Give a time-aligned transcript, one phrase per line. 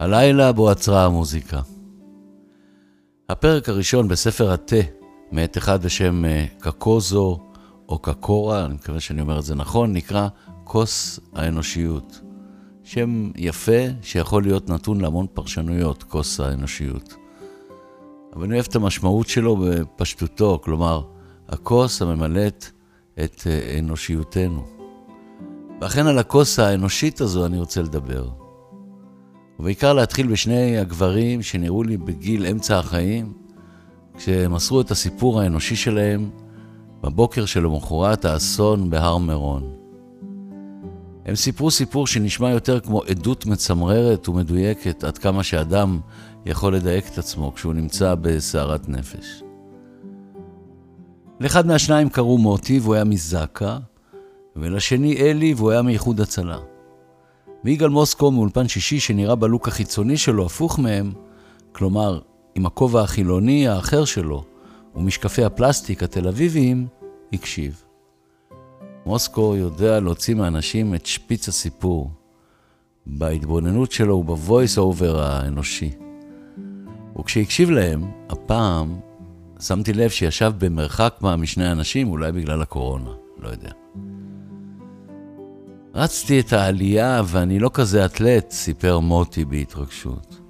[0.00, 1.60] הלילה בו עצרה המוזיקה.
[3.28, 4.76] הפרק הראשון בספר התה,
[5.32, 7.38] מאת אחד בשם אה, קקוזו
[7.88, 10.28] או קקורה, אני מקווה שאני אומר את זה נכון, נקרא
[10.64, 12.20] כוס האנושיות.
[12.84, 17.14] שם יפה שיכול להיות נתון להמון פרשנויות, כוס האנושיות.
[18.36, 21.02] אבל אני אוהב את המשמעות שלו בפשטותו, כלומר,
[21.48, 22.66] הכוס הממלאת
[23.24, 24.66] את אה, אנושיותנו.
[25.80, 28.39] ואכן על הכוס האנושית הזו אני רוצה לדבר.
[29.60, 33.32] ובעיקר להתחיל בשני הגברים שנראו לי בגיל אמצע החיים,
[34.16, 36.30] כשמסרו את הסיפור האנושי שלהם
[37.02, 39.62] בבוקר שלמחרת האסון בהר מירון.
[41.26, 46.00] הם סיפרו סיפור שנשמע יותר כמו עדות מצמררת ומדויקת עד כמה שאדם
[46.46, 49.42] יכול לדייק את עצמו כשהוא נמצא בסערת נפש.
[51.40, 53.78] לאחד מהשניים קראו מוטי והוא היה מזק"א,
[54.56, 56.58] ולשני אלי והוא היה מאיחוד הצלה.
[57.64, 61.12] ויגאל מוסקו מאולפן שישי שנראה בלוק החיצוני שלו הפוך מהם,
[61.72, 62.20] כלומר,
[62.54, 64.44] עם הכובע החילוני האחר שלו
[64.94, 66.86] ומשקפי הפלסטיק התל אביביים,
[67.32, 67.82] הקשיב.
[69.06, 72.10] מוסקו יודע להוציא מאנשים את שפיץ הסיפור,
[73.06, 75.90] בהתבוננות שלו וב voice over האנושי.
[77.18, 79.00] וכשהקשיב להם, הפעם
[79.60, 83.70] שמתי לב שישב במרחק מה משני אנשים, אולי בגלל הקורונה, לא יודע.
[86.00, 90.40] רצתי את העלייה ואני לא כזה אתלט, סיפר מוטי בהתרגשות.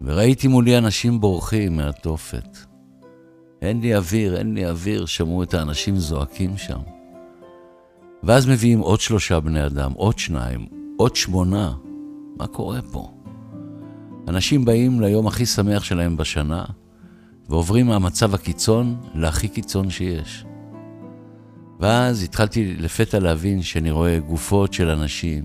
[0.00, 2.58] וראיתי מולי אנשים בורחים מהתופת.
[3.62, 6.78] אין לי אוויר, אין לי אוויר, שמעו את האנשים זועקים שם.
[8.22, 10.66] ואז מביאים עוד שלושה בני אדם, עוד שניים,
[10.96, 11.72] עוד שמונה.
[12.36, 13.10] מה קורה פה?
[14.28, 16.64] אנשים באים ליום הכי שמח שלהם בשנה,
[17.48, 20.44] ועוברים מהמצב הקיצון להכי קיצון שיש.
[21.80, 25.44] ואז התחלתי לפתע להבין שאני רואה גופות של אנשים.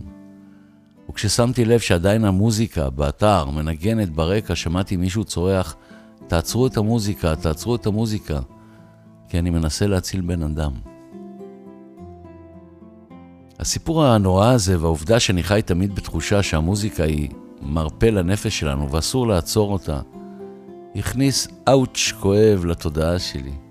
[1.09, 5.75] וכששמתי לב שעדיין המוזיקה באתר מנגנת ברקע, שמעתי מישהו צורח,
[6.27, 8.39] תעצרו את המוזיקה, תעצרו את המוזיקה,
[9.29, 10.71] כי אני מנסה להציל בן אדם.
[13.59, 17.29] הסיפור הנורא הזה והעובדה שאני חי תמיד בתחושה שהמוזיקה היא
[17.61, 19.99] מרפא לנפש שלנו ואסור לעצור אותה,
[20.95, 23.66] הכניס אאוץ' כואב לתודעה שלי.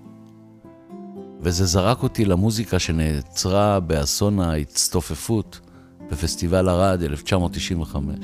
[1.47, 5.59] וזה זרק אותי למוזיקה שנעצרה באסון ההצטופפות
[6.11, 8.15] בפסטיבל ערד 1995.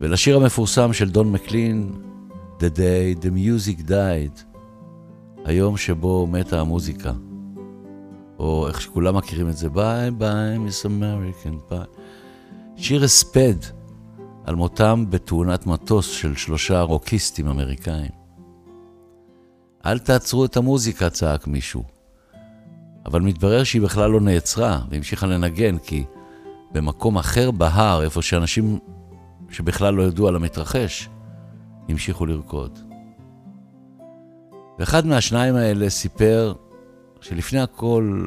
[0.00, 1.92] ולשיר המפורסם של דון מקלין,
[2.58, 4.58] The Day the Music Died,
[5.44, 7.12] היום שבו מתה המוזיקה.
[8.38, 11.78] או איך שכולם מכירים את זה, bye bye Miss American Pie.
[12.76, 13.56] שיר הספד
[14.44, 18.21] על מותם בתאונת מטוס של שלושה רוקיסטים אמריקאים.
[19.86, 21.84] אל תעצרו את המוזיקה, צעק מישהו.
[23.06, 26.04] אבל מתברר שהיא בכלל לא נעצרה, והמשיכה לנגן, כי
[26.72, 28.78] במקום אחר בהר, איפה שאנשים
[29.50, 31.08] שבכלל לא ידעו על המתרחש,
[31.88, 32.78] המשיכו לרקוד.
[34.78, 36.54] ואחד מהשניים האלה סיפר
[37.20, 38.26] שלפני הכל,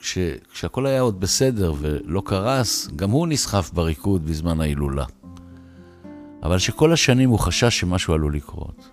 [0.00, 0.18] כש,
[0.52, 5.04] כשהכל היה עוד בסדר ולא קרס, גם הוא נסחף בריקוד בזמן ההילולה.
[6.42, 8.91] אבל שכל השנים הוא חשש שמשהו עלול לקרות.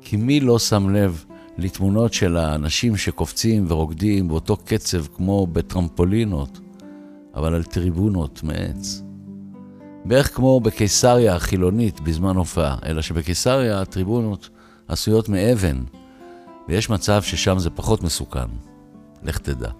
[0.00, 1.24] כי מי לא שם לב
[1.58, 6.60] לתמונות של האנשים שקופצים ורוקדים באותו קצב כמו בטרמפולינות,
[7.34, 9.02] אבל על טריבונות מעץ.
[10.04, 14.48] בערך כמו בקיסריה החילונית בזמן הופעה, אלא שבקיסריה הטריבונות
[14.88, 15.82] עשויות מאבן,
[16.68, 18.48] ויש מצב ששם זה פחות מסוכן.
[19.22, 19.70] לך תדע.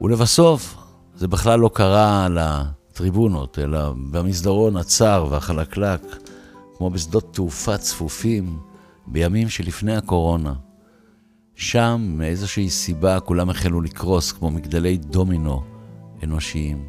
[0.00, 0.76] ולבסוף,
[1.14, 6.00] זה בכלל לא קרה על הטריבונות, אלא במסדרון הצר והחלקלק,
[6.76, 8.58] כמו בשדות תעופה צפופים,
[9.06, 10.54] בימים שלפני הקורונה.
[11.54, 15.62] שם, מאיזושהי סיבה, כולם החלו לקרוס כמו מגדלי דומינו
[16.22, 16.84] אנושיים.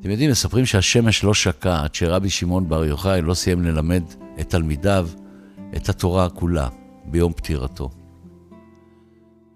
[0.00, 4.02] אתם יודעים, מספרים שהשמש לא שקעה עד שרבי שמעון בר יוחאי לא סיים ללמד
[4.40, 5.08] את תלמידיו
[5.76, 6.68] את התורה כולה
[7.04, 7.90] ביום פטירתו.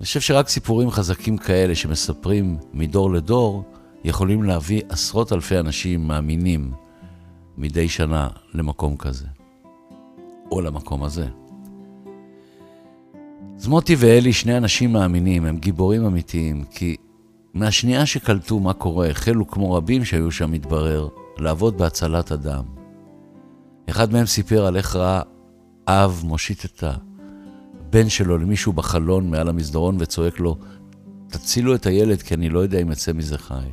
[0.01, 3.65] אני חושב שרק סיפורים חזקים כאלה שמספרים מדור לדור
[4.05, 6.73] יכולים להביא עשרות אלפי אנשים מאמינים
[7.57, 9.27] מדי שנה למקום כזה.
[10.55, 11.27] או למקום הזה.
[13.57, 16.97] אז מוטי ואלי, שני אנשים מאמינים, הם גיבורים אמיתיים, כי
[17.55, 21.09] מהשנייה שקלטו מה קורה, החלו כמו רבים שהיו שם, מתברר,
[21.39, 22.65] לעבוד בהצלת אדם.
[23.91, 25.23] אחד מהם סיפר על איך ראה
[25.87, 30.57] אב מושיט את הבן שלו למישהו בחלון מעל המסדרון וצועק לו,
[31.29, 33.69] תצילו את הילד כי אני לא יודע אם יצא מזה חי.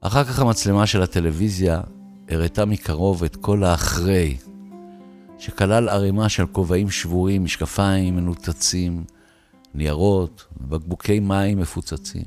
[0.00, 1.80] אחר כך המצלמה של הטלוויזיה
[2.28, 4.36] הראתה מקרוב את כל האחרי,
[5.40, 9.04] שכלל ערימה של כובעים שבורים, משקפיים מנותצים,
[9.74, 12.24] ניירות ובקבוקי מים מפוצצים.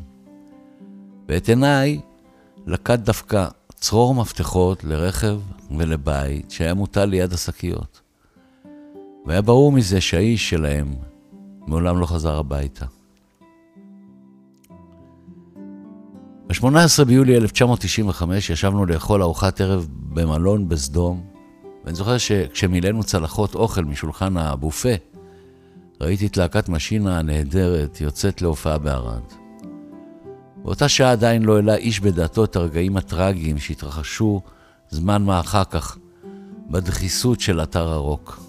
[1.30, 2.00] ואת עיניי
[2.66, 5.40] לקט דווקא צרור מפתחות לרכב
[5.78, 8.02] ולבית שהיה מוטל ליד השקיות.
[9.26, 10.96] והיה ברור מזה שהאיש שלהם
[11.68, 12.86] מעולם לא חזר הביתה.
[16.48, 21.33] ב-18 ביולי 1995 ישבנו לאכול ארוחת ערב במלון בסדום,
[21.84, 24.94] ואני זוכר שכשמילאנו צלחות אוכל משולחן הבופה,
[26.02, 29.24] ראיתי את להקת משינה הנהדרת יוצאת להופעה בערד.
[30.64, 34.42] באותה שעה עדיין לא העלה איש בדעתו את הרגעים הטרגיים שהתרחשו
[34.90, 35.98] זמן מה אחר כך
[36.70, 38.40] בדחיסות של אתר הרוק.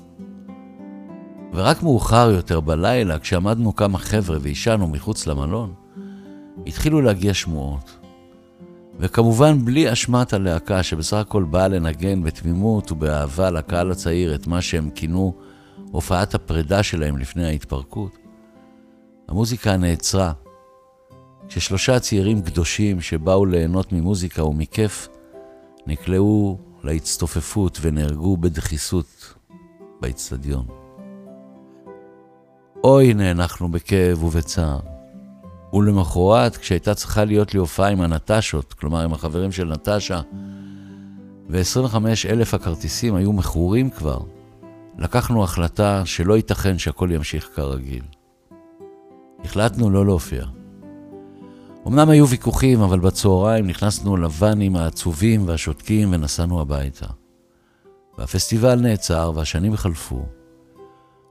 [1.53, 5.75] ורק מאוחר יותר בלילה, כשעמדנו כמה חבר'ה והשענו מחוץ למלון,
[6.67, 8.04] התחילו להגיע שמועות.
[8.99, 14.91] וכמובן בלי אשמת הלהקה, שבסך הכל באה לנגן בתמימות ובאהבה לקהל הצעיר את מה שהם
[14.91, 15.35] כינו
[15.91, 18.19] הופעת הפרידה שלהם לפני ההתפרקות,
[19.29, 20.33] המוזיקה נעצרה.
[21.49, 25.09] כששלושה צעירים קדושים שבאו ליהנות ממוזיקה ומכיף,
[25.87, 29.35] נקלעו להצטופפות ונהרגו בדחיסות
[30.01, 30.67] באצטדיון.
[32.85, 34.94] אוי, נאנחנו בכאב ובצער.
[35.75, 40.21] ולמחרת, כשהייתה צריכה להיות לי הופעה עם הנטשות, כלומר עם החברים של נטשה,
[41.49, 41.97] ו-25
[42.29, 44.19] אלף הכרטיסים היו מכורים כבר,
[44.99, 48.03] לקחנו החלטה שלא ייתכן שהכל ימשיך כרגיל.
[49.45, 50.45] החלטנו לא להופיע.
[51.87, 57.07] אמנם היו ויכוחים, אבל בצהריים נכנסנו לוואנים העצובים והשותקים ונסענו הביתה.
[58.19, 60.27] והפסטיבל נעצר והשנים חלפו.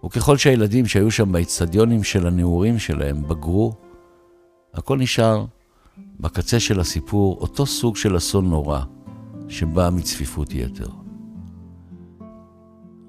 [0.05, 3.73] וככל שהילדים שהיו שם באצטדיונים של הנעורים שלהם בגרו,
[4.73, 5.45] הכל נשאר
[6.19, 8.79] בקצה של הסיפור אותו סוג של אסון נורא
[9.49, 10.87] שבא מצפיפות יתר.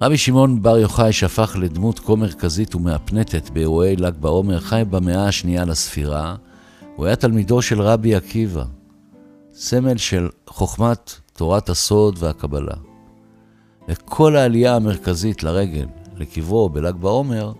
[0.02, 5.64] רבי שמעון בר יוחאי, שהפך לדמות כה מרכזית ומהפנטת באירועי ל"ג בעומר, חי במאה השנייה
[5.64, 6.36] לספירה.
[6.96, 8.64] הוא היה תלמידו של רבי עקיבא,
[9.52, 12.76] סמל של חוכמת תורת הסוד והקבלה.
[13.88, 17.52] וכל העלייה המרכזית לרגל, לקברו בל"ג בעומר,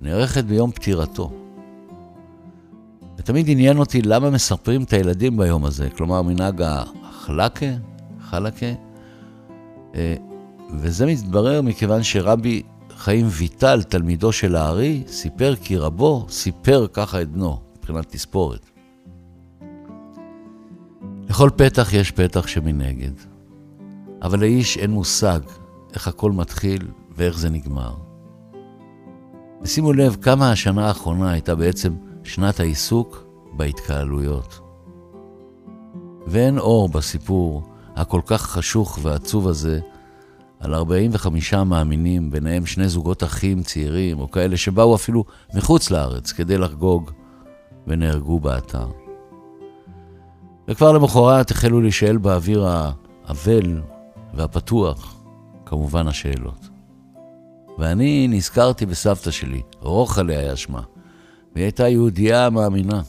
[0.00, 1.47] נערכת ביום פטירתו.
[3.18, 7.66] ותמיד עניין אותי למה מספרים את הילדים ביום הזה, כלומר מנהג החלקה,
[8.20, 8.66] חלקה,
[9.94, 10.14] אה,
[10.78, 12.62] וזה מתברר מכיוון שרבי
[12.96, 18.70] חיים ויטל, תלמידו של הארי, סיפר כי רבו סיפר ככה את בנו, מבחינת תספורת.
[21.28, 23.12] לכל פתח יש פתח שמנגד,
[24.22, 25.40] אבל לאיש אין מושג
[25.94, 27.94] איך הכל מתחיל ואיך זה נגמר.
[29.62, 31.92] ושימו לב כמה השנה האחרונה הייתה בעצם
[32.28, 34.60] שנת העיסוק בהתקהלויות.
[36.26, 37.62] ואין אור בסיפור
[37.96, 39.80] הכל כך חשוך ועצוב הזה
[40.60, 46.58] על 45 מאמינים, ביניהם שני זוגות אחים צעירים, או כאלה שבאו אפילו מחוץ לארץ כדי
[46.58, 47.10] לחגוג,
[47.86, 48.88] ונהרגו באתר.
[50.68, 53.80] וכבר למחרת החלו להישאל באוויר האבל
[54.34, 55.22] והפתוח,
[55.66, 56.68] כמובן השאלות.
[57.78, 60.82] ואני נזכרתי בסבתא שלי, רוחלה היה שמה,
[61.54, 63.02] והיא הייתה יהודייה מאמינה,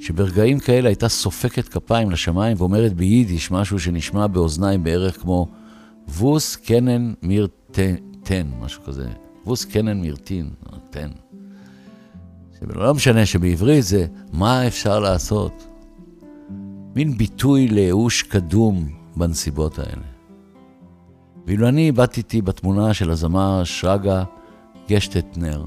[0.00, 5.48] שברגעים כאלה הייתה סופקת כפיים לשמיים ואומרת ביידיש משהו שנשמע באוזניים בערך כמו
[6.08, 7.48] ווס קנן מיר
[8.22, 9.08] תן, משהו כזה.
[9.46, 10.50] ווס קנן מיר טין.
[12.62, 15.66] לא משנה שבעברית זה מה אפשר לעשות.
[16.94, 20.02] מין ביטוי לייאוש קדום בנסיבות האלה.
[21.46, 24.24] ואילו אני איבדתי בתמונה של הזמר שרגא
[24.88, 25.64] גשטטנר,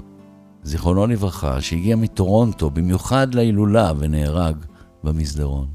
[0.64, 4.56] זיכרונו לברכה, שהגיע מטורונטו במיוחד להילולה ונהרג
[5.04, 5.68] במסדרון.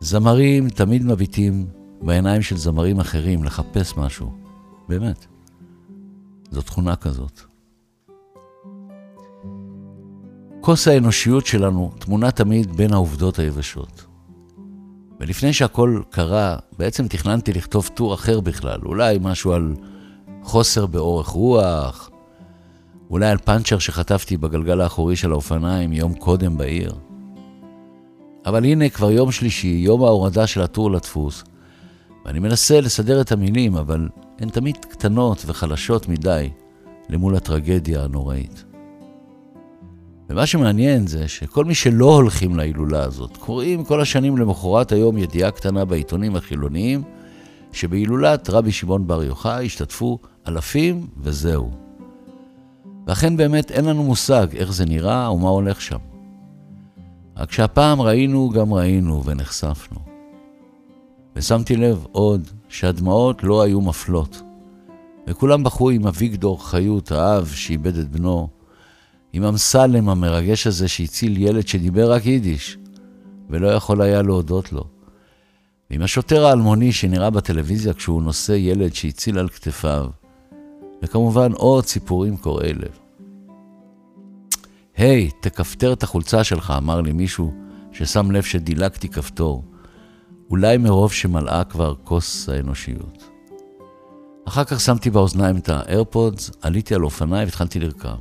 [0.00, 1.66] זמרים תמיד מביטים
[2.02, 4.32] בעיניים של זמרים אחרים לחפש משהו.
[4.88, 5.26] באמת.
[6.50, 7.40] זו תכונה כזאת.
[10.60, 14.06] כוס האנושיות שלנו תמונה תמיד בין העובדות היבשות.
[15.20, 19.74] ולפני שהכל קרה, בעצם תכננתי לכתוב טור אחר בכלל, אולי משהו על
[20.42, 22.09] חוסר באורך רוח,
[23.10, 26.94] אולי על פאנצ'ר שחטפתי בגלגל האחורי של האופניים יום קודם בעיר.
[28.46, 31.44] אבל הנה כבר יום שלישי, יום ההורדה של הטור לדפוס,
[32.24, 36.50] ואני מנסה לסדר את המילים, אבל הן תמיד קטנות וחלשות מדי
[37.08, 38.64] למול הטרגדיה הנוראית.
[40.30, 45.50] ומה שמעניין זה שכל מי שלא הולכים להילולה הזאת, קוראים כל השנים למחרת היום ידיעה
[45.50, 47.02] קטנה בעיתונים החילוניים,
[47.72, 51.89] שבהילולת רבי שמעון בר יוחאי השתתפו אלפים וזהו.
[53.10, 55.98] ואכן באמת אין לנו מושג איך זה נראה ומה הולך שם.
[57.36, 59.98] רק שהפעם ראינו גם ראינו ונחשפנו.
[61.36, 64.42] ושמתי לב עוד שהדמעות לא היו מפלות.
[65.26, 68.48] וכולם בכו עם אביגדור חיות, האב שאיבד את בנו,
[69.32, 72.78] עם אמסלם המרגש הזה שהציל ילד שדיבר רק יידיש,
[73.48, 74.84] ולא יכול היה להודות לו.
[75.90, 80.06] ועם השוטר האלמוני שנראה בטלוויזיה כשהוא נושא ילד שהציל על כתפיו,
[81.02, 82.99] וכמובן עוד סיפורים קורעי לב.
[85.00, 87.52] היי, תכפתר את החולצה שלך, אמר לי מישהו
[87.92, 89.64] ששם לב שדילגתי כפתור,
[90.50, 93.24] אולי מרוב שמלאה כבר כוס האנושיות.
[94.48, 98.16] אחר כך שמתי באוזניים את האיירפודס, עליתי על אופניי והתחלתי לרכב.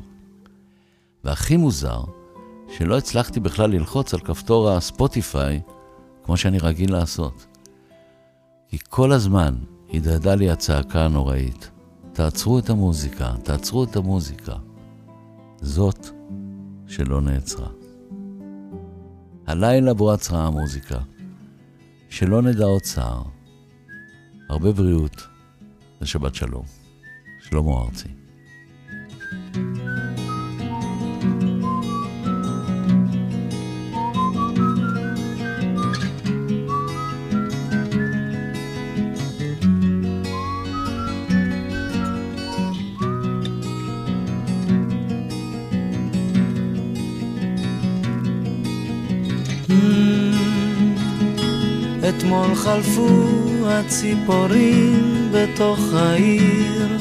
[1.24, 2.01] והכי מוזר,
[2.77, 5.62] שלא הצלחתי בכלל ללחוץ על כפתור הספוטיפיי,
[6.24, 7.45] כמו שאני רגיל לעשות.
[8.67, 9.55] כי כל הזמן
[9.93, 11.71] הדהדה לי הצעקה הנוראית,
[12.13, 14.53] תעצרו את המוזיקה, תעצרו את המוזיקה.
[15.62, 16.18] זאת
[16.89, 17.69] שלא נעצרה.
[19.48, 21.00] הלילה בו עצרה המוזיקה,
[22.10, 23.24] שלא נדע עוד צער.
[24.50, 25.27] הרבה בריאות
[26.01, 26.65] ושבת שלום.
[27.39, 28.08] שלמה ארצי.
[52.09, 53.07] אתמול חלפו
[53.65, 56.97] הציפורים בתוך העיר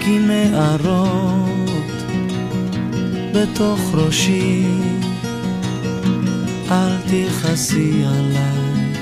[0.00, 1.48] כנערות
[3.34, 4.64] בתוך ראשי.
[6.70, 8.94] אל תכעסי עליי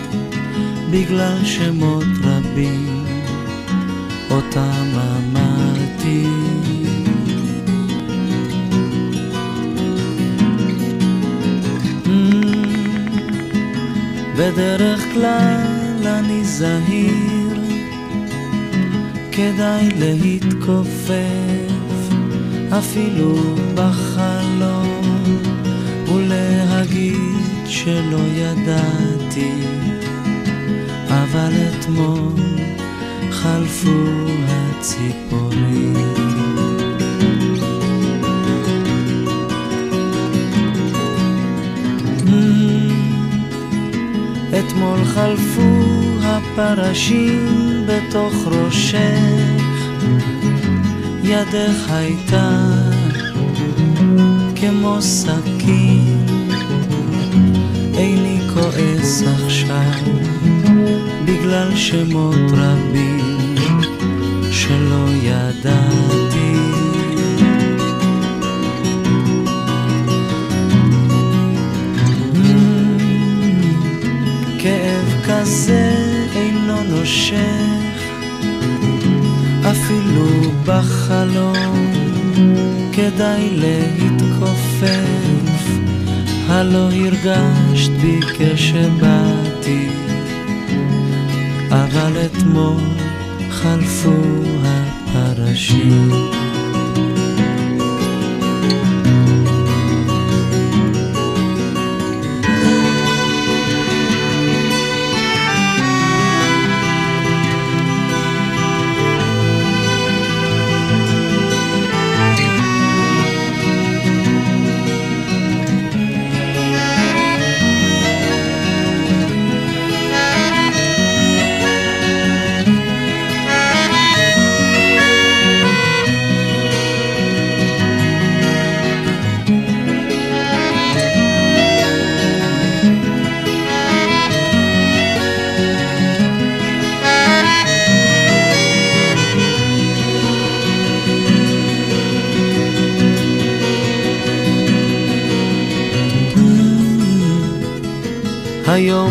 [0.91, 3.05] בגלל שמות רבים
[4.31, 6.27] אותם אמרתי
[14.37, 17.61] בדרך כלל אני זהיר,
[19.33, 21.77] כדאי להתכופף
[22.79, 23.35] אפילו
[23.75, 25.25] בחלום
[26.15, 29.53] ולהגיד שלא ידעתי,
[31.09, 32.33] אבל אתמול
[33.31, 34.05] חלפו
[34.49, 35.96] הציפורים.
[44.59, 45.85] אתמול חלפו
[46.23, 49.83] הפרשים בתוך ראשך,
[51.23, 52.51] ידך הייתה
[54.57, 56.27] כמו סכין,
[57.95, 59.93] איני כועס עכשיו
[61.25, 63.37] בגלל שמות רבים
[64.53, 65.96] שלא ידעתי.
[77.07, 78.03] נושך,
[79.71, 81.93] אפילו בחלום
[82.93, 84.89] כדאי להתכופף,
[86.49, 89.89] הלא הרגשת בי כשבאתי,
[91.71, 92.81] אבל אתמול
[93.51, 94.23] חלפו
[94.65, 96.36] הפרשים.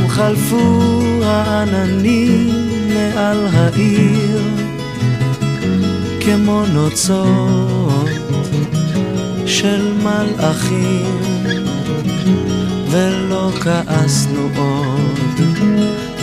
[0.10, 0.80] חלפו
[1.24, 2.50] העננים
[2.94, 4.42] מעל העיר
[6.20, 8.10] כמו נוצות
[9.46, 11.20] של מלאכים
[12.90, 15.40] ולא כעסנו עוד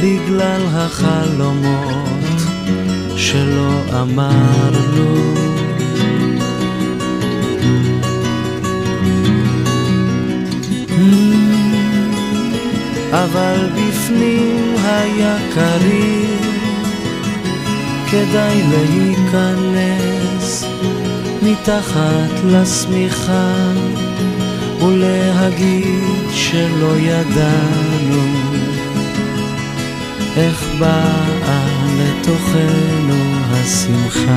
[0.03, 2.43] בגלל החלומות
[3.17, 5.42] שלא אמרנו
[13.13, 16.39] אבל בפנים היה קריר,
[18.11, 20.65] כדאי להיכנס
[21.43, 23.55] מתחת לשמיכה
[24.81, 28.23] ולהגיד שלא ידענו
[30.37, 31.67] איך באה
[31.99, 33.15] לתוכנו
[33.51, 34.37] השמחה.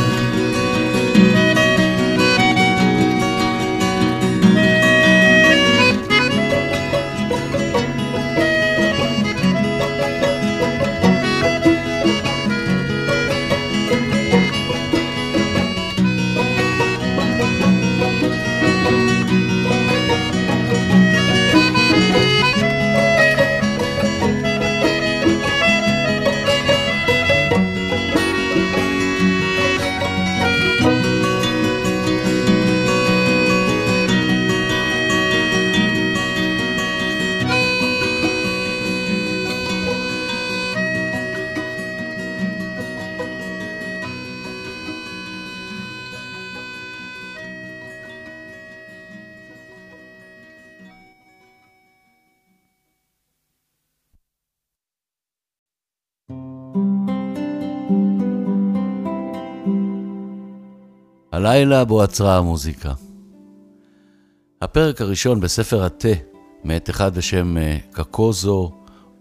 [61.31, 62.93] הלילה בו עצרה המוזיקה.
[64.61, 66.07] הפרק הראשון בספר התה,
[66.63, 68.71] מאת אחד בשם אה, קקוזו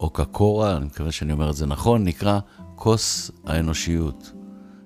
[0.00, 2.38] או קקורה, אני מקווה שאני אומר את זה נכון, נקרא
[2.74, 4.32] כוס האנושיות.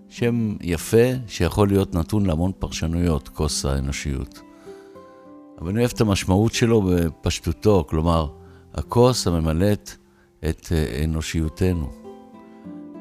[0.08, 4.40] שם יפה שיכול להיות נתון להמון פרשנויות, כוס האנושיות.
[5.60, 8.28] אבל אני אוהב את המשמעות שלו בפשטותו, כלומר,
[8.74, 9.90] הכוס הממלאת
[10.48, 11.90] את אה, אנושיותנו.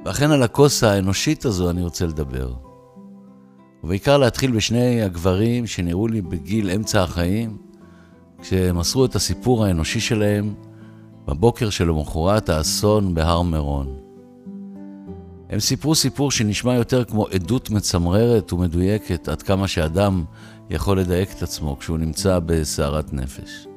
[0.06, 2.54] ואכן על הכוס האנושית הזו אני רוצה לדבר.
[3.84, 7.58] ובעיקר להתחיל בשני הגברים שנראו לי בגיל אמצע החיים,
[8.42, 10.54] כשמסרו את הסיפור האנושי שלהם
[11.28, 13.96] בבוקר שלמחרת האסון בהר מירון.
[15.50, 20.24] הם סיפרו סיפור שנשמע יותר כמו עדות מצמררת ומדויקת עד כמה שאדם
[20.70, 23.68] יכול לדייק את עצמו כשהוא נמצא בסערת נפש.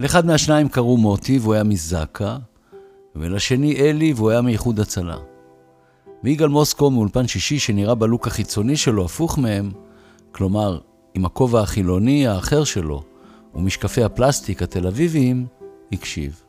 [0.00, 2.38] לאחד מהשניים קראו מוטי והוא היה מזק"א,
[3.16, 5.16] ולשני אלי והוא היה מאיחוד הצלה.
[6.24, 9.70] ויגאל מוסקו מאולפן שישי שנראה בלוק החיצוני שלו הפוך מהם,
[10.32, 10.78] כלומר,
[11.14, 13.02] עם הכובע החילוני האחר שלו
[13.54, 15.46] ומשקפי הפלסטיק התל אביביים,
[15.92, 16.42] הקשיב.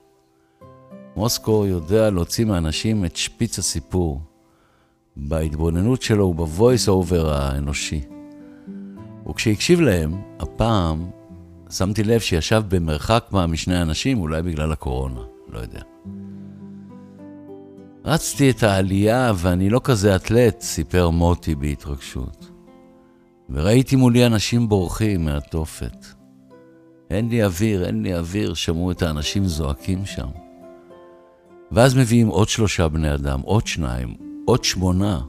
[1.15, 4.21] מוסקו יודע להוציא מאנשים את שפיץ הסיפור,
[5.17, 8.01] בהתבוננות שלו וב voice over האנושי.
[9.29, 11.09] וכשהקשיב להם, הפעם
[11.69, 15.81] שמתי לב שישב במרחק מה משני אנשים, אולי בגלל הקורונה, לא יודע.
[18.05, 22.51] רצתי את העלייה ואני לא כזה אתלט, סיפר מוטי בהתרגשות.
[23.49, 26.05] וראיתי מולי אנשים בורחים מהתופת.
[27.09, 30.27] אין לי אוויר, אין לי אוויר, שמעו את האנשים זועקים שם.
[31.71, 35.21] ואז מביאים עוד שלושה בני אדם, עוד שניים, עוד שמונה.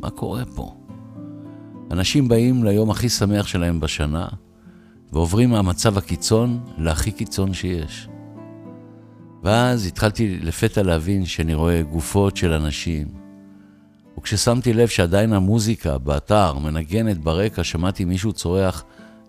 [0.00, 0.74] מה קורה פה?
[1.90, 4.28] אנשים באים ליום הכי שמח שלהם בשנה,
[5.12, 8.08] ועוברים מהמצב הקיצון להכי קיצון שיש.
[9.44, 13.06] ואז התחלתי לפתע להבין שאני רואה גופות של אנשים.
[14.18, 18.84] וכששמתי לב שעדיין המוזיקה באתר מנגנת ברקע, שמעתי מישהו צורח,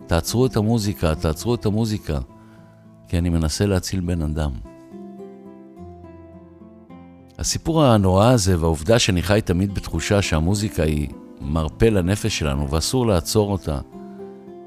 [0.08, 2.20] תעצרו את המוזיקה, תעצרו את המוזיקה,
[3.08, 4.52] כי אני מנסה להציל בן אדם.
[7.38, 11.08] הסיפור הנורא הזה והעובדה שאני חי תמיד בתחושה שהמוזיקה היא
[11.42, 13.80] מרפא לנפש שלנו ואסור לעצור אותה,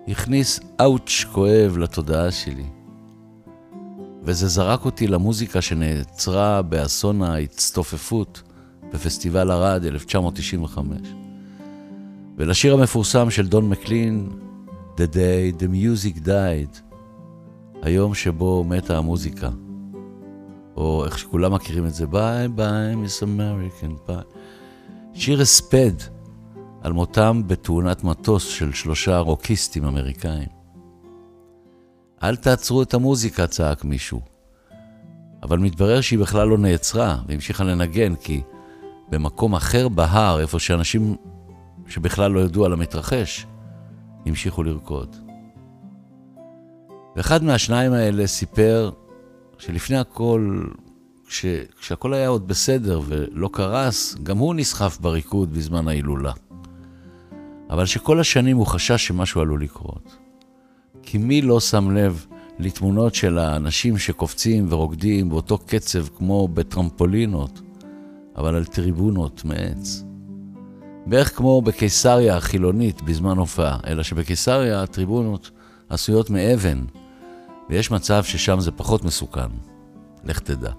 [0.09, 2.78] הכניס אאוץ' כואב לתודעה שלי.
[4.23, 8.43] וזה זרק אותי למוזיקה שנעצרה באסון ההצטופפות
[8.93, 10.99] בפסטיבל ערד 1995.
[12.37, 14.29] ולשיר המפורסם של דון מקלין,
[14.97, 16.79] The Day the Music Died,
[17.83, 19.51] היום שבו מתה המוזיקה.
[20.77, 24.17] או איך שכולם מכירים את זה, bye bye Miss American Pie.
[25.15, 25.93] שיר הספד
[26.83, 30.58] על מותם בתאונת מטוס של שלושה רוקיסטים אמריקאים.
[32.23, 34.21] אל תעצרו את המוזיקה, צעק מישהו.
[35.43, 38.43] אבל מתברר שהיא בכלל לא נעצרה, והמשיכה לנגן, כי
[39.11, 41.17] במקום אחר בהר, איפה שאנשים
[41.87, 43.47] שבכלל לא ידעו על המתרחש,
[44.27, 45.17] המשיכו לרקוד.
[47.17, 48.91] ואחד מהשניים האלה סיפר
[49.59, 50.65] שלפני הכל,
[51.29, 51.45] כש,
[51.81, 56.33] כשהכל היה עוד בסדר ולא קרס, גם הוא נסחף בריקוד בזמן ההילולה.
[57.71, 60.18] אבל שכל השנים הוא חשש שמשהו עלול לקרות.
[61.03, 62.27] כי מי לא שם לב
[62.59, 67.61] לתמונות של האנשים שקופצים ורוקדים באותו קצב כמו בטרמפולינות,
[68.37, 70.03] אבל על טריבונות מעץ.
[71.07, 75.51] בערך כמו בקיסריה החילונית בזמן הופעה, אלא שבקיסריה הטריבונות
[75.89, 76.85] עשויות מאבן,
[77.71, 79.49] ויש מצב ששם זה פחות מסוכן.
[80.25, 80.73] לך תדע.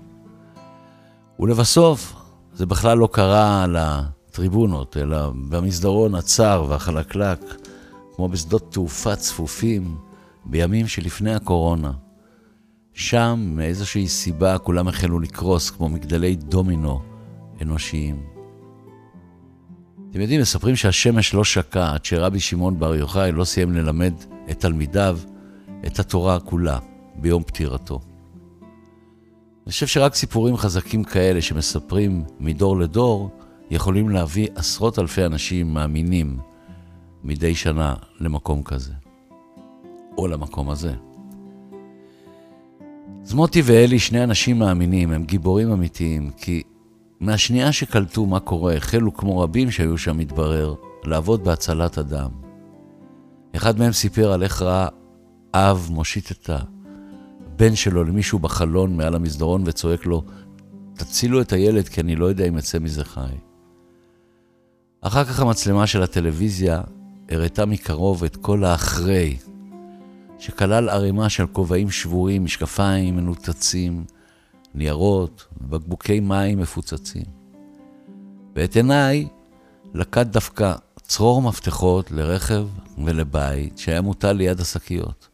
[1.39, 2.15] ולבסוף,
[2.53, 3.65] זה בכלל לא קרה
[4.29, 7.39] הטריבונות, אלא במסדרון הצר והחלקלק,
[8.15, 9.97] כמו בשדות תעופה צפופים,
[10.49, 11.91] בימים שלפני הקורונה.
[12.93, 17.01] שם, מאיזושהי סיבה, כולם החלו לקרוס כמו מגדלי דומינו
[17.61, 18.23] אנושיים.
[20.09, 24.13] אתם יודעים, מספרים שהשמש לא שקע עד שרבי שמעון בר יוחאי לא סיים ללמד
[24.51, 25.19] את תלמידיו
[25.87, 26.79] את התורה כולה
[27.15, 27.99] ביום פטירתו.
[29.65, 33.29] אני חושב שרק סיפורים חזקים כאלה שמספרים מדור לדור,
[33.71, 36.39] יכולים להביא עשרות אלפי אנשים מאמינים
[37.23, 38.93] מדי שנה למקום כזה,
[40.19, 40.93] או למקום הזה.
[43.23, 46.63] אז מוטי ואלי, שני אנשים מאמינים, הם גיבורים אמיתיים, כי
[47.19, 52.29] מהשנייה שקלטו מה קורה, החלו כמו רבים שהיו שם, מתברר, לעבוד בהצלת אדם.
[53.55, 54.87] אחד מהם סיפר על איך ראה
[55.53, 60.23] אב מושיט את הבן שלו למישהו בחלון מעל המסדרון וצועק לו,
[60.93, 63.35] תצילו את הילד כי אני לא יודע אם יצא מזה חי.
[65.01, 66.81] אחר כך המצלמה של הטלוויזיה
[67.29, 69.37] הראתה מקרוב את כל האחרי,
[70.39, 74.05] שכלל ערימה של כובעים שבורים, משקפיים מנותצים,
[74.73, 77.25] ניירות ובקבוקי מים מפוצצים.
[78.55, 79.27] ואת עיניי
[79.93, 82.67] לקט דווקא צרור מפתחות לרכב
[83.05, 85.27] ולבית שהיה מוטל ליד השקיות.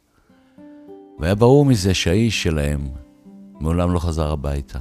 [1.20, 2.88] והיה ברור מזה שהאיש שלהם
[3.60, 4.80] מעולם לא חזר הביתה.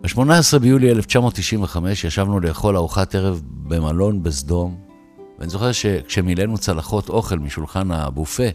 [0.00, 4.85] ב-18 ביולי 1995 ישבנו לאכול ארוחת ערב במלון בסדום,
[5.38, 8.48] ואני זוכר שכשמילאנו צלחות אוכל משולחן הבופה,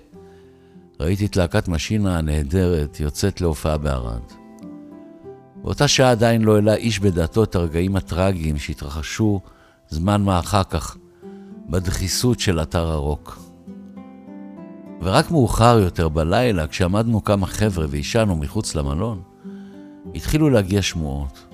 [1.00, 4.22] ראיתי את להקת משינה הנהדרת יוצאת להופעה בערד.
[5.64, 9.40] באותה שעה עדיין לא העלה איש בדעתו את הרגעים הטרגיים שהתרחשו
[9.90, 10.98] זמן מה אחר כך
[11.70, 13.40] בדחיסות של אתר הרוק.
[15.02, 19.22] ורק מאוחר יותר בלילה, כשעמדנו כמה חבר'ה והשענו מחוץ למלון,
[20.16, 21.51] התחילו להגיע שמועות.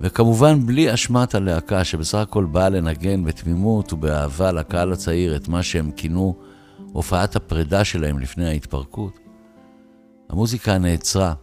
[0.00, 5.90] וכמובן בלי אשמת הלהקה, שבסך הכל באה לנגן בתמימות ובאהבה לקהל הצעיר את מה שהם
[5.90, 6.34] כינו
[6.92, 9.18] הופעת הפרידה שלהם לפני ההתפרקות.
[10.28, 11.34] המוזיקה נעצרה,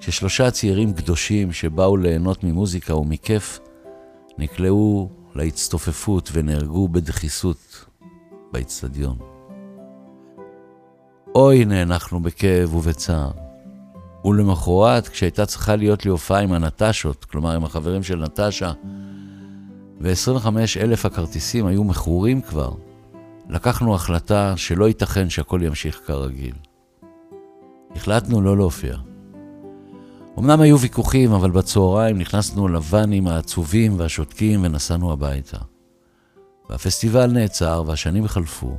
[0.00, 3.60] כששלושה צעירים קדושים שבאו ליהנות ממוזיקה ומכיף,
[4.38, 7.84] נקלעו להצטופפות ונהרגו בדחיסות
[8.52, 9.18] באצטדיון.
[11.34, 13.43] אוי, נאנחנו בכאב ובצער.
[14.24, 18.72] ולמחרת, כשהייתה צריכה להיות לי הופעה עם הנטשות, כלומר עם החברים של נטשה,
[20.00, 20.48] ו-25
[20.80, 22.72] אלף הכרטיסים היו מכורים כבר,
[23.48, 26.54] לקחנו החלטה שלא ייתכן שהכל ימשיך כרגיל.
[27.96, 28.96] החלטנו לא להופיע.
[30.38, 35.58] אמנם היו ויכוחים, אבל בצהריים נכנסנו לוואנים העצובים והשותקים ונסענו הביתה.
[36.70, 38.76] והפסטיבל נעצר והשנים חלפו,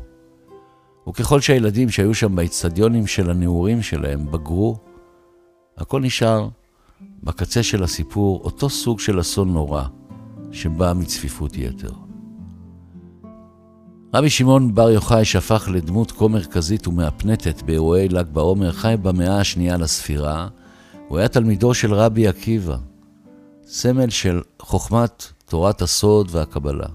[1.10, 4.77] וככל שהילדים שהיו שם באצטדיונים של הנעורים שלהם בגרו,
[5.78, 6.48] הכל נשאר
[7.24, 9.84] בקצה של הסיפור אותו סוג של אסון נורא
[10.52, 11.92] שבא מצפיפות יתר.
[14.14, 19.78] רבי שמעון בר יוחאי, שהפך לדמות כה מרכזית ומהפנטת באירועי ל"ג בעומר, חי במאה השנייה
[19.78, 20.48] לספירה.
[21.08, 22.78] הוא היה תלמידו של רבי עקיבא,
[23.68, 26.88] סמל של חוכמת תורת הסוד והקבלה.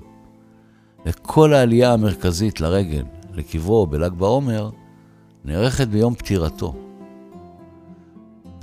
[1.07, 4.71] וכל העלייה המרכזית לרגל לקברו בל"ג בעומר
[5.45, 6.75] נערכת ביום פטירתו.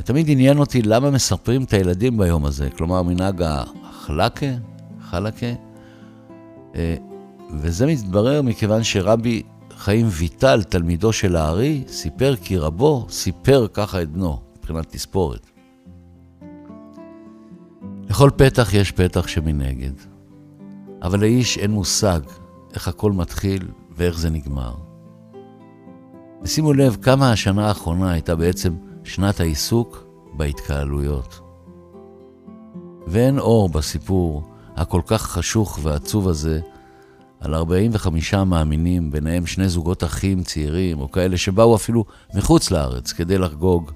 [0.08, 4.46] ותמיד עניין אותי למה מספרים את הילדים ביום הזה, כלומר מנהג החלקה,
[5.02, 5.46] חלקה,
[6.76, 6.96] אה,
[7.58, 9.44] וזה מתברר מכיוון שרבי
[9.78, 15.48] חיים ויטל, תלמידו של הארי, סיפר כי רבו סיפר ככה את בנו, מבחינת תספורת.
[18.10, 19.94] לכל פתח יש פתח שמנגד,
[21.02, 22.20] אבל לאיש אין מושג
[22.74, 24.74] איך הכל מתחיל ואיך זה נגמר.
[26.42, 28.74] ושימו לב כמה השנה האחרונה הייתה בעצם
[29.08, 31.40] שנת העיסוק בהתקהלויות.
[33.08, 34.44] ואין אור בסיפור
[34.76, 36.60] הכל כך חשוך ועצוב הזה
[37.40, 43.38] על 45 מאמינים, ביניהם שני זוגות אחים צעירים, או כאלה שבאו אפילו מחוץ לארץ כדי
[43.38, 43.92] לחגוג,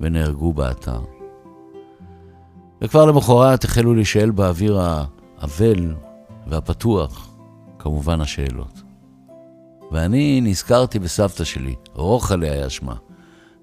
[0.00, 1.00] ונהרגו באתר.
[2.82, 5.94] וכבר למחרת החלו להישאל באוויר האבל
[6.46, 7.28] והפתוח,
[7.78, 8.82] כמובן השאלות.
[9.92, 12.94] ואני נזכרתי בסבתא שלי, רוחלה היה שמה,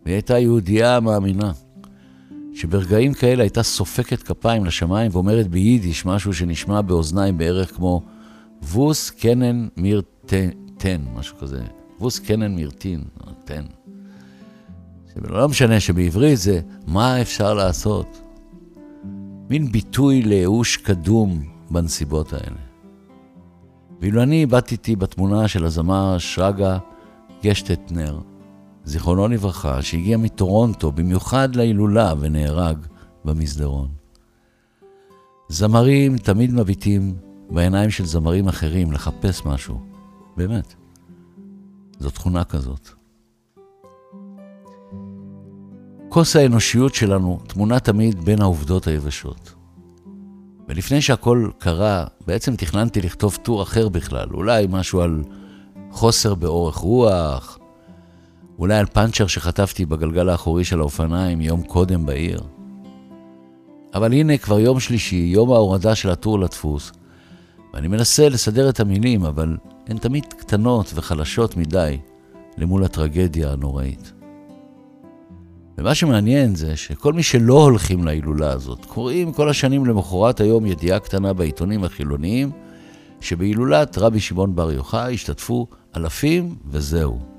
[0.07, 1.51] והיא הייתה יהודייה מאמינה,
[2.53, 8.01] שברגעים כאלה הייתה סופקת כפיים לשמיים ואומרת ביידיש משהו שנשמע באוזניים בערך כמו
[8.63, 10.01] ווס קנן מיר
[10.77, 11.63] תן, משהו כזה.
[11.99, 13.03] ווס קנן מיר טין,
[13.45, 13.63] תן.
[15.15, 18.21] לא משנה שבעברית זה מה אפשר לעשות.
[19.49, 22.61] מין ביטוי לייאוש קדום בנסיבות האלה.
[24.01, 26.77] ואילו אני איבדתי בתמונה של הזמר שרגא
[27.43, 28.19] גשטטנר,
[28.88, 32.78] זיכרונו לברכה, שהגיע מטורונטו במיוחד להילולה ונהרג
[33.26, 33.88] במסדרון.
[35.50, 37.15] זמרים תמיד מביטים
[37.50, 39.82] בעיניים של זמרים אחרים לחפש משהו.
[40.38, 40.73] באמת.
[42.00, 42.89] זו תכונה כזאת.
[46.10, 49.54] כוס האנושיות שלנו תמונה תמיד בין העובדות היבשות.
[50.67, 55.23] ולפני שהכל קרה, בעצם תכננתי לכתוב טור אחר בכלל, אולי משהו על
[55.91, 57.56] חוסר באורך רוח,
[58.59, 62.41] אולי על פאנצ'ר שחטפתי בגלגל האחורי של האופניים יום קודם בעיר.
[63.93, 66.91] אבל הנה כבר יום שלישי, יום ההורדה של הטור לדפוס,
[67.73, 71.97] ואני מנסה לסדר את המילים, אבל הן תמיד קטנות וחלשות מדי
[72.57, 74.13] למול הטרגדיה הנוראית.
[75.77, 80.99] ומה שמעניין זה שכל מי שלא הולכים להילולה הזאת, קוראים כל השנים למחרת היום ידיעה
[80.99, 82.51] קטנה בעיתונים החילוניים,
[83.21, 85.67] שבהילולת רבי שמעון בר יוחאי השתתפו
[85.97, 87.37] אלפים וזהו.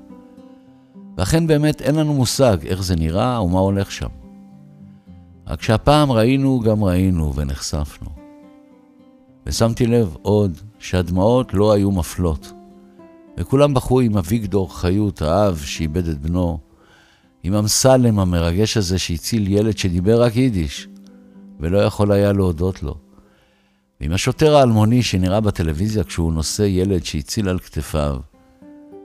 [1.19, 4.07] ואכן באמת אין לנו מושג איך זה נראה ומה הולך שם.
[5.47, 8.09] רק שהפעם ראינו גם ראינו ונחשפנו.
[9.45, 12.51] ושמתי לב עוד שהדמעות לא היו מפלות.
[13.37, 16.59] וכולם בכו עם אביגדור חיות, האב שאיבד את בנו,
[17.43, 20.87] עם אמסלם המרגש הזה שהציל ילד שדיבר רק יידיש,
[21.59, 22.95] ולא יכול היה להודות לו.
[24.01, 28.28] ועם השוטר האלמוני שנראה בטלוויזיה כשהוא נושא ילד שהציל על כתפיו.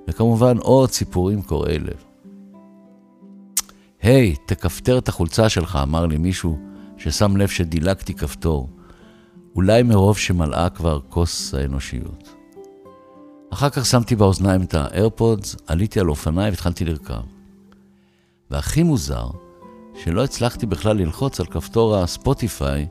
[0.09, 2.05] וכמובן עוד סיפורים קורעי לב.
[4.03, 6.59] היי, hey, תכפתר את החולצה שלך, אמר לי מישהו
[6.97, 8.69] ששם לב שדילגתי כפתור.
[9.57, 12.35] אולי מרוב שמלאה כבר כוס האנושיות.
[13.51, 17.23] אחר כך שמתי באוזניים את האיירפודס, עליתי על אופניי והתחלתי לרכב.
[18.51, 19.27] והכי מוזר,
[19.95, 22.87] שלא הצלחתי בכלל ללחוץ על כפתור הספוטיפיי,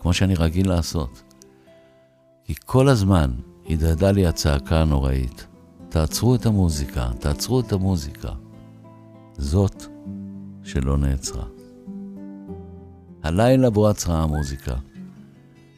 [0.00, 1.22] כמו שאני רגיל לעשות.
[2.44, 3.30] כי כל הזמן
[3.70, 5.46] הדהדה לי הצעקה הנוראית,
[5.94, 8.28] תעצרו את המוזיקה, תעצרו את המוזיקה.
[9.32, 9.84] זאת
[10.62, 11.44] שלא נעצרה.
[13.22, 14.74] הלילה בו עצרה המוזיקה,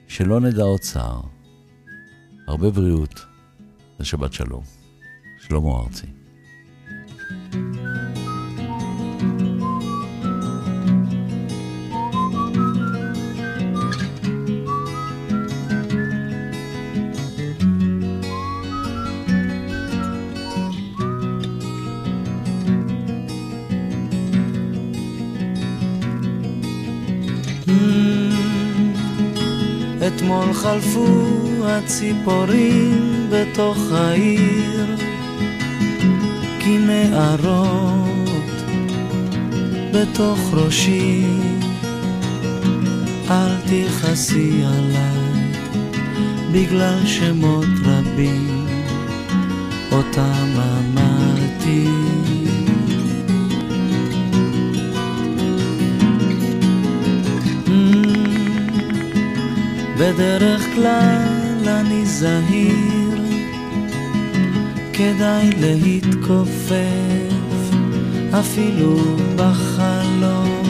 [0.08, 1.20] שלא נדע עוד צער.
[2.48, 3.20] הרבה בריאות
[4.00, 4.62] ושבת שלום.
[5.38, 6.06] שלמה ארצי.
[30.06, 31.06] אתמול חלפו
[31.64, 34.96] הציפורים בתוך העיר
[36.60, 38.06] כנערות
[39.92, 41.24] בתוך ראשי.
[43.30, 45.52] אל תכעסי עליי
[46.52, 48.66] בגלל שמות רבים
[49.92, 51.88] אותם אמרתי
[59.98, 63.20] בדרך כלל אני זהיר,
[64.92, 67.36] כדאי להתכופף
[68.40, 68.96] אפילו
[69.36, 70.62] בחלום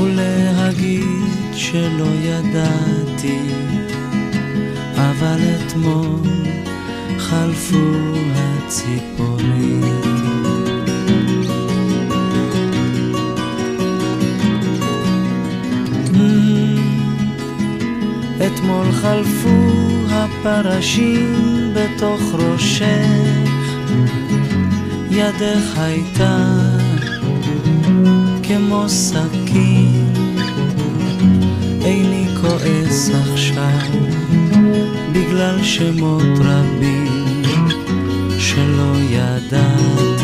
[0.00, 3.38] ולהגיד שלא ידעתי,
[4.96, 6.20] אבל אתמול
[7.18, 7.76] חלפו
[8.34, 9.91] הציפורים.
[18.46, 19.72] אתמול חלפו
[20.10, 22.86] הפרשים בתוך ראשך,
[25.10, 26.38] ידך הייתה
[28.42, 30.12] כמו סכין,
[31.84, 34.00] איני כועס עכשיו
[35.12, 37.34] בגלל שמות רבים
[38.38, 40.21] שלא ידעתי.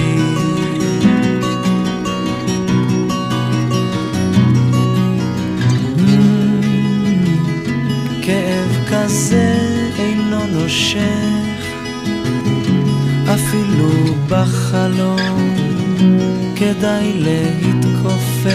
[8.99, 9.59] הזה
[9.99, 11.65] אינו נושך,
[13.35, 13.91] אפילו
[14.29, 15.57] בחלום
[16.57, 18.53] כדאי להתכופף,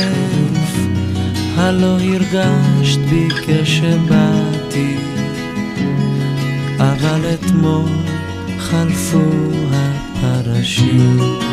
[1.56, 4.98] הלא הרגשת בי כשבאתי,
[6.78, 7.90] אבל אתמול
[8.58, 9.22] חלפו
[9.72, 11.53] הפרשים.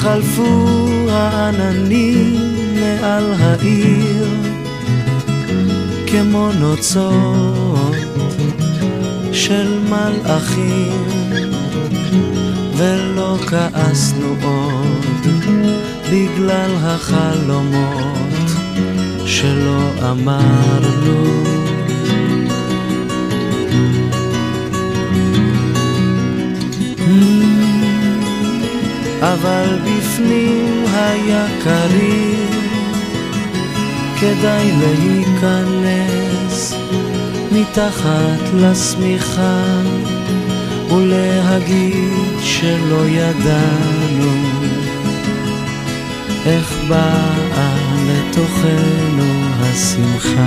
[0.00, 0.66] חלפו
[1.10, 2.34] העננים
[2.74, 4.26] מעל העיר
[6.06, 7.94] כמו נוצות
[9.32, 11.04] של מלאכים
[12.76, 15.26] ולא כעסנו עוד
[16.12, 18.50] בגלל החלומות
[19.26, 21.59] שלא אמרנו
[29.22, 32.50] אבל בפנים היה קריר,
[34.20, 36.74] כדאי להיכנס
[37.52, 39.62] מתחת לשמיכה
[40.90, 44.32] ולהגיד שלא ידענו
[46.46, 47.74] איך באה
[48.06, 50.46] לתוכנו השמחה.